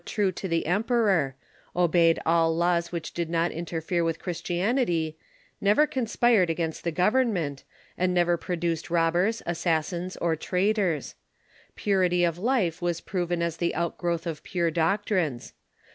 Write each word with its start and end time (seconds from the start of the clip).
THE 0.01 0.05
CHRISTIAN 0.09 0.33
DEFENDERS 0.49 1.33
85 1.77 2.17
all 2.25 2.55
laws 2.57 2.91
which 2.91 3.13
did 3.13 3.29
not 3.29 3.51
interfere 3.51 4.03
with 4.03 4.17
Christianity; 4.17 5.15
never 5.61 5.85
con 5.85 6.07
sj)ired 6.07 6.49
against 6.49 6.83
the 6.83 6.91
government; 6.91 7.63
and 7.99 8.11
never 8.11 8.35
produced 8.35 8.85
Defence 8.85 9.41
^'^^^^^rs, 9.41 9.41
assassins, 9.45 10.17
or 10.17 10.35
traitors. 10.35 11.13
Purity 11.75 12.23
of 12.23 12.39
life 12.39 12.81
was 12.81 12.99
proven 12.99 13.43
as 13.43 13.57
the 13.57 13.75
outgrowth 13.75 14.25
of 14.25 14.41
pure 14.41 14.71
doctrines. 14.71 15.53